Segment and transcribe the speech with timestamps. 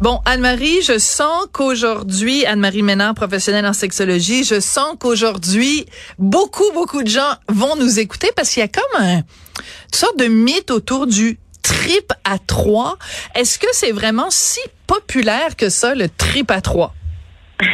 [0.00, 5.86] Bon, Anne-Marie, je sens qu'aujourd'hui, Anne-Marie Ménard, professionnelle en sexologie, je sens qu'aujourd'hui,
[6.20, 9.24] beaucoup, beaucoup de gens vont nous écouter parce qu'il y a comme un, une
[9.92, 12.96] sorte de mythe autour du trip à trois.
[13.34, 16.94] Est-ce que c'est vraiment si populaire que ça, le trip à trois?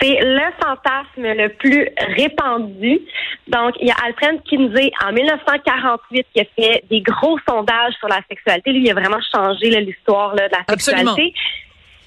[0.00, 3.00] c'est le fantasme le plus répandu.
[3.48, 8.08] Donc, il y a Alfred Kinsey en 1948 qui a fait des gros sondages sur
[8.08, 8.72] la sexualité.
[8.72, 11.34] Lui, il a vraiment changé l'histoire de la sexualité.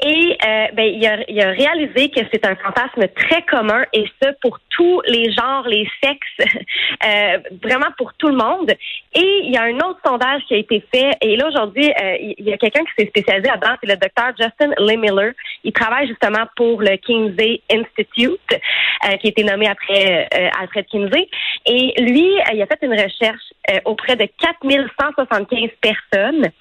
[0.00, 4.04] Et euh, ben, il, a, il a réalisé que c'est un fantasme très commun et
[4.22, 6.38] ça pour tous les genres, les sexes,
[7.04, 8.70] euh, vraiment pour tout le monde.
[9.14, 12.16] Et il y a un autre sondage qui a été fait et là aujourd'hui, euh,
[12.20, 15.32] il y a quelqu'un qui s'est spécialisé là-dedans, c'est le docteur Justin Lee Miller.
[15.64, 20.28] Il travaille justement pour le Kinsey Institute, euh, qui a été nommé après
[20.60, 21.28] Alfred Kinsey.
[21.66, 23.42] Et lui, il a fait une recherche
[23.84, 26.52] auprès de 4175 personnes.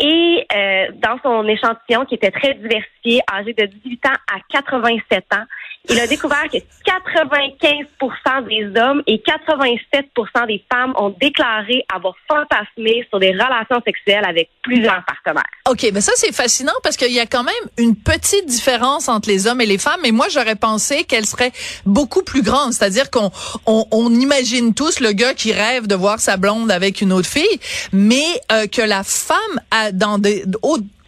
[0.00, 5.24] Et euh, dans son échantillon, qui était très diversifié, âgé de 18 ans à 87
[5.34, 5.44] ans,
[5.90, 13.06] il a découvert que 95% des hommes et 87% des femmes ont déclaré avoir fantasmé
[13.08, 15.44] sur des relations sexuelles avec plusieurs partenaires.
[15.68, 19.28] OK, mais ça c'est fascinant parce qu'il y a quand même une petite différence entre
[19.28, 20.04] les hommes et les femmes.
[20.04, 21.52] Et moi, j'aurais pensé qu'elle serait
[21.86, 22.72] beaucoup plus grande.
[22.72, 23.30] C'est-à-dire qu'on
[23.66, 27.60] on, imagine tous le gars qui rêve de voir sa blonde avec une autre fille,
[27.92, 29.38] mais euh, que la femme
[29.70, 30.44] a dans des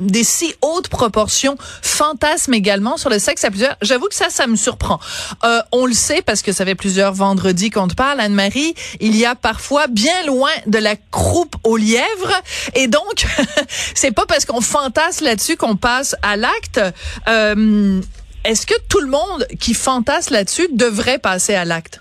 [0.00, 3.76] des si hautes proportions fantasme également sur le sexe à plusieurs.
[3.82, 4.98] J'avoue que ça, ça me surprend.
[5.44, 8.74] Euh, on le sait parce que ça fait plusieurs vendredis qu'on te parle, Anne-Marie.
[9.00, 12.32] Il y a parfois bien loin de la croupe aux lièvres.
[12.74, 13.26] Et donc,
[13.94, 16.80] c'est pas parce qu'on fantasme là-dessus qu'on passe à l'acte.
[17.28, 18.00] Euh,
[18.44, 22.00] Est-ce que tout le monde qui fantasme là-dessus devrait passer à l'acte?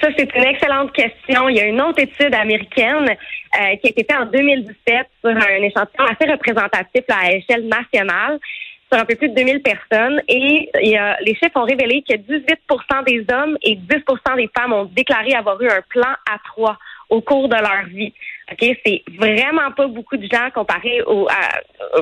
[0.00, 1.48] Ça, c'est une excellente question.
[1.48, 5.30] Il y a une autre étude américaine euh, qui a été faite en 2017 sur
[5.30, 8.38] un échantillon assez représentatif à échelle nationale
[8.90, 13.24] sur un peu plus de 2000 personnes et les chiffres ont révélé que 18% des
[13.32, 16.78] hommes et 10% des femmes ont déclaré avoir eu un plan à trois
[17.08, 18.12] au cours de leur vie.
[18.50, 21.28] OK, c'est vraiment pas beaucoup de gens comparé au,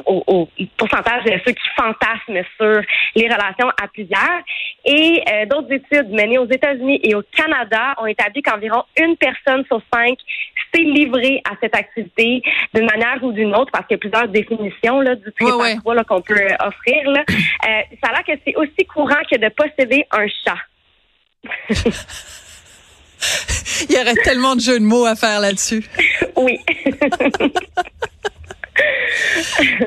[0.06, 2.82] au, pourcentage de ceux qui fantasment sur
[3.16, 4.40] les relations à plusieurs.
[4.84, 9.64] Et euh, d'autres études menées aux États-Unis et au Canada ont établi qu'environ une personne
[9.66, 10.18] sur cinq
[10.72, 12.42] s'est livrée à cette activité
[12.74, 15.48] d'une manière ou d'une autre, parce qu'il y a plusieurs définitions là, du trip
[16.06, 17.10] qu'on peut euh, offrir.
[17.10, 17.24] Là.
[17.28, 20.58] Euh, ça a l'air que c'est aussi courant que de posséder un chat.
[23.88, 25.84] Il y aurait tellement de jeux de mots à faire là-dessus.
[26.36, 26.58] Oui.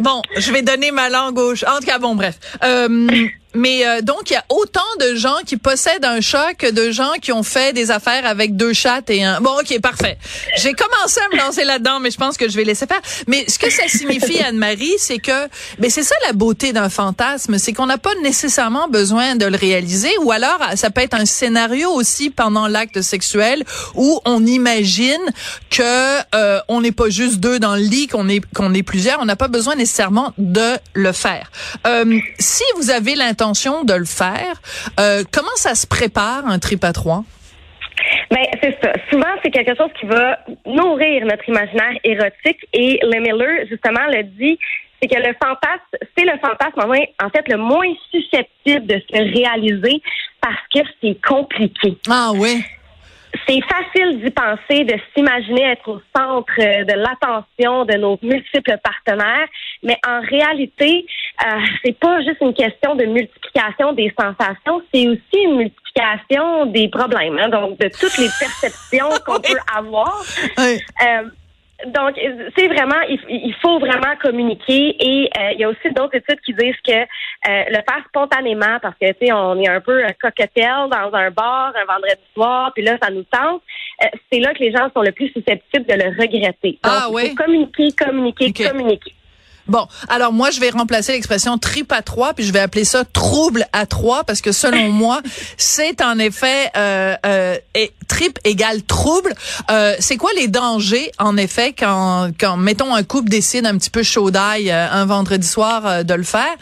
[0.01, 1.63] bon, je vais donner ma langue gauche.
[1.63, 2.39] En tout cas, bon, bref.
[2.63, 3.07] Euh,
[3.53, 6.91] mais euh, donc, il y a autant de gens qui possèdent un chat que de
[6.91, 9.41] gens qui ont fait des affaires avec deux chats et un...
[9.41, 10.17] Bon, OK, parfait.
[10.57, 13.01] J'ai commencé à me lancer là-dedans, mais je pense que je vais laisser faire.
[13.27, 15.47] Mais ce que ça signifie, Anne-Marie, c'est que...
[15.79, 19.57] Mais c'est ça la beauté d'un fantasme, c'est qu'on n'a pas nécessairement besoin de le
[19.57, 23.63] réaliser, ou alors ça peut être un scénario aussi pendant l'acte sexuel
[23.95, 25.21] où on imagine
[25.69, 29.19] que euh, on n'est pas juste deux dans le lit, qu'on est qu'on est plusieurs.
[29.21, 31.51] On n'a pas besoin nécessairement de le faire.
[31.87, 34.61] Euh, si vous avez l'intention de le faire.
[34.99, 37.23] Euh, comment ça se prépare un trip à trois?
[38.31, 38.93] Ben, c'est ça.
[39.09, 44.23] Souvent, c'est quelque chose qui va nourrir notre imaginaire érotique et le Miller, justement, le
[44.23, 44.57] dit,
[45.01, 50.01] c'est que le fantasme, c'est le fantasme, en fait, le moins susceptible de se réaliser
[50.41, 51.97] parce que c'est compliqué.
[52.09, 52.63] Ah oui
[53.47, 59.47] c'est facile d'y penser, de s'imaginer être au centre de l'attention de nos multiples partenaires,
[59.83, 61.05] mais en réalité,
[61.45, 66.89] euh, c'est pas juste une question de multiplication des sensations, c'est aussi une multiplication des
[66.89, 70.21] problèmes, hein, donc de toutes les perceptions qu'on peut avoir.
[70.59, 71.23] Euh,
[71.87, 72.15] donc,
[72.57, 76.53] c'est vraiment, il, faut vraiment communiquer et euh, il y a aussi d'autres études qui
[76.53, 80.89] disent que euh, le faire spontanément, parce que tu sais, on est un peu cocktail
[80.91, 83.61] dans un bar un vendredi soir, puis là, ça nous tente.
[84.31, 86.79] c'est là que les gens sont le plus susceptibles de le regretter.
[86.83, 87.23] ah oui.
[87.25, 89.13] Il faut communiquer, communiquer, communiquer.
[89.69, 93.05] Bon, alors moi, je vais remplacer l'expression trip à trois, puis je vais appeler ça
[93.05, 95.21] trouble à trois, parce que selon moi,
[95.57, 97.55] c'est en effet euh, euh,
[98.09, 99.33] trip égale trouble.
[99.71, 103.91] Euh, c'est quoi les dangers, en effet, quand, quand mettons un couple décide un petit
[103.91, 106.55] peu chaud d'ail euh, un vendredi soir euh, de le faire?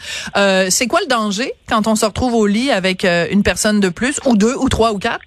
[0.70, 4.20] C'est quoi le danger quand on se retrouve au lit avec une personne de plus,
[4.26, 5.20] ou deux, ou trois, ou quatre?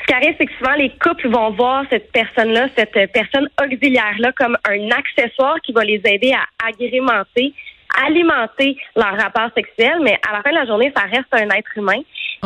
[0.00, 4.32] Ce qui arrive, c'est que souvent les couples vont voir cette personne-là, cette personne auxiliaire-là,
[4.32, 7.52] comme un accessoire qui va les aider à agrémenter,
[8.06, 11.76] alimenter leur rapport sexuel, mais à la fin de la journée, ça reste un être
[11.76, 12.00] humain.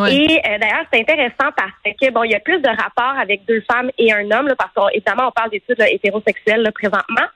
[0.07, 3.45] Et euh, d'ailleurs, c'est intéressant parce que bon, il y a plus de rapports avec
[3.47, 7.27] deux femmes et un homme, là, parce qu'évidemment, on parle d'études hétérosexuelles là, présentement.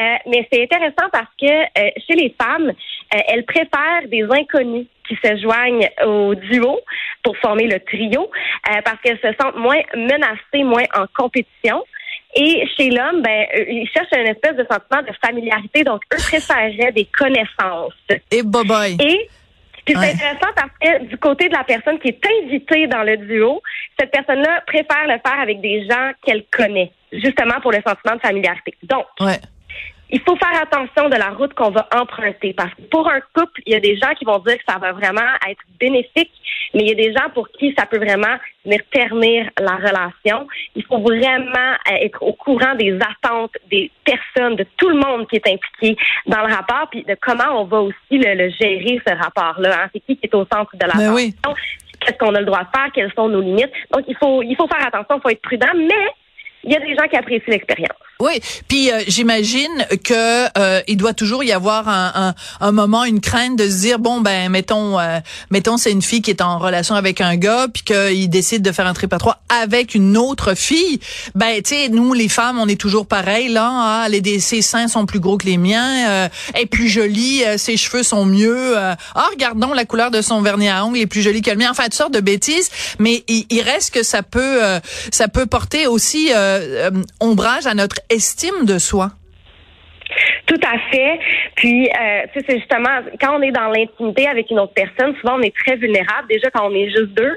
[0.00, 2.72] Euh, mais c'est intéressant parce que euh, chez les femmes,
[3.10, 6.80] elles préfèrent des inconnus qui se joignent au duo
[7.22, 8.30] pour former le trio
[8.84, 11.84] parce qu'elles se sentent moins menacées, moins en compétition.
[12.34, 16.92] Et chez l'homme, ben, ils cherchent une espèce de sentiment de familiarité, donc eux préféreraient
[16.92, 17.94] des connaissances.
[18.30, 18.96] Et bye.
[19.00, 19.30] Et
[19.84, 23.16] puis c'est intéressant parce que du côté de la personne qui est invitée dans le
[23.16, 23.62] duo,
[23.98, 28.20] cette personne-là préfère le faire avec des gens qu'elle connaît, justement pour le sentiment de
[28.20, 28.74] familiarité.
[28.82, 29.38] Donc, ouais
[30.10, 33.60] il faut faire attention de la route qu'on va emprunter parce que pour un couple,
[33.66, 36.30] il y a des gens qui vont dire que ça va vraiment être bénéfique,
[36.74, 40.46] mais il y a des gens pour qui ça peut vraiment venir ternir la relation.
[40.76, 45.26] Il faut vraiment euh, être au courant des attentes des personnes, de tout le monde
[45.28, 49.12] qui est impliqué dans le rapport, puis de comment on va aussi le, gérer ce
[49.12, 49.82] rapport-là.
[49.82, 49.90] Hein.
[49.92, 51.54] C'est qui qui est au centre de la ben relation?
[52.00, 52.92] Qu'est-ce qu'on a le droit de faire?
[52.94, 53.72] Quelles sont nos limites?
[53.90, 56.06] Donc, il faut, il faut faire attention, il faut être prudent, mais
[56.62, 57.96] il y a des gens qui apprécient l'expérience.
[58.18, 62.34] Oui, puis euh, j'imagine que euh, il doit toujours y avoir un, un,
[62.66, 65.18] un, moment, une crainte de se dire bon ben mettons euh,
[65.50, 68.72] mettons c'est une fille qui est en relation avec un gars puis qu'il décide de
[68.72, 70.98] faire un trip à trois avec une autre fille.
[71.34, 73.68] Ben tu sais nous les femmes on est toujours pareil là.
[73.68, 77.42] Hein, les ses seins sont plus gros que les miens, euh, elle est plus jolie,
[77.58, 78.78] ses cheveux sont mieux.
[78.78, 78.96] ah
[79.30, 81.68] regardons la couleur de son vernis à ongles est plus jolie que le mien.
[81.70, 84.60] Enfin toutes sortes de bêtises, mais il, il reste que ça peut
[85.12, 86.30] ça peut porter aussi
[87.20, 89.10] ombrage à notre estime de soi?
[90.46, 91.18] Tout à fait.
[91.56, 95.14] Puis, euh, tu sais, c'est justement quand on est dans l'intimité avec une autre personne,
[95.20, 96.28] souvent on est très vulnérable.
[96.28, 97.36] Déjà quand on est juste deux.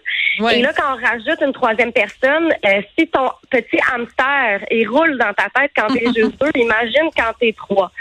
[0.52, 5.18] Et là, quand on rajoute une troisième personne, euh, si ton petit hamster il roule
[5.18, 7.92] dans ta tête quand t'es juste deux, imagine quand t'es trois.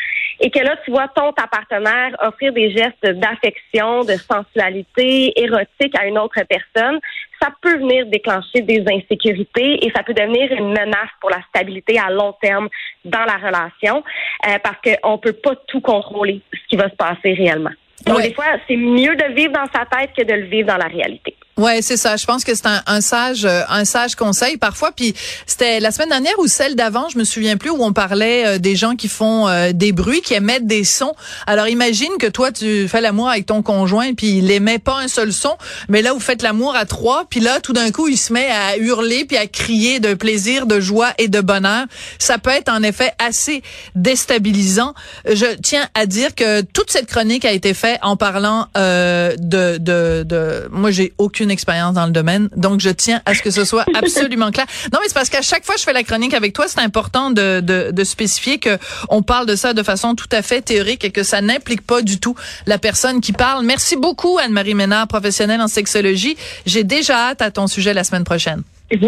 [0.41, 5.99] Et que là, tu vois ton ta partenaire offrir des gestes d'affection, de sensualité érotique
[5.99, 7.01] à une autre personne
[7.41, 11.99] ça peut venir déclencher des insécurités et ça peut devenir une menace pour la stabilité
[11.99, 12.69] à long terme
[13.05, 14.03] dans la relation
[14.47, 17.71] euh, parce qu'on peut pas tout contrôler ce qui va se passer réellement.
[18.07, 20.77] Donc, des fois, c'est mieux de vivre dans sa tête que de le vivre dans
[20.77, 21.35] la réalité.
[21.59, 22.17] Ouais, c'est ça.
[22.17, 24.93] Je pense que c'est un, un, sage, euh, un sage conseil parfois.
[24.93, 25.13] Puis
[25.45, 28.59] c'était la semaine dernière ou celle d'avant, je me souviens plus, où on parlait euh,
[28.59, 31.15] des gens qui font euh, des bruits, qui émettent des sons.
[31.49, 35.09] Alors imagine que toi tu fais l'amour avec ton conjoint, puis il émet pas un
[35.09, 35.57] seul son,
[35.89, 38.49] mais là vous faites l'amour à trois, puis là tout d'un coup il se met
[38.49, 41.87] à hurler puis à crier de plaisir, de joie et de bonheur.
[42.21, 43.65] Ça peut être en effet assez
[43.97, 44.95] déstabilisant.
[45.29, 49.37] Je tiens à dire que toute cette chronique a été faite en parlant de,
[49.79, 51.13] de, de, moi j'ai
[51.49, 54.67] aucune expérience dans le domaine, donc je tiens à ce que ce soit absolument clair.
[54.93, 56.81] Non, mais c'est parce qu'à chaque fois que je fais la chronique avec toi, c'est
[56.81, 60.61] important de, de, de spécifier que on parle de ça de façon tout à fait
[60.61, 62.35] théorique et que ça n'implique pas du tout
[62.67, 63.65] la personne qui parle.
[63.65, 66.37] Merci beaucoup, Anne-Marie Ménard, professionnelle en sexologie.
[66.67, 68.63] J'ai déjà hâte à ton sujet la semaine prochaine.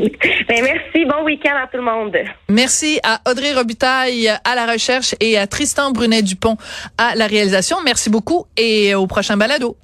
[0.48, 1.04] Ben, merci.
[1.06, 2.16] Bon week-end à tout le monde.
[2.48, 6.56] Merci à Audrey Robitaille à la recherche et à Tristan Brunet-Dupont
[6.98, 7.76] à la réalisation.
[7.84, 9.76] Merci beaucoup et au prochain balado.